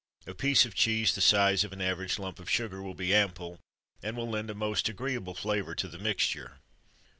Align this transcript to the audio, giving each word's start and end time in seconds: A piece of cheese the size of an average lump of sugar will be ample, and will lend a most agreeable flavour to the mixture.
A 0.25 0.33
piece 0.33 0.65
of 0.65 0.73
cheese 0.73 1.13
the 1.13 1.21
size 1.21 1.63
of 1.63 1.71
an 1.73 1.79
average 1.79 2.17
lump 2.17 2.39
of 2.39 2.49
sugar 2.49 2.81
will 2.81 2.95
be 2.95 3.13
ample, 3.13 3.59
and 4.01 4.17
will 4.17 4.27
lend 4.27 4.49
a 4.49 4.55
most 4.55 4.89
agreeable 4.89 5.35
flavour 5.35 5.75
to 5.75 5.87
the 5.87 5.99
mixture. 5.99 6.57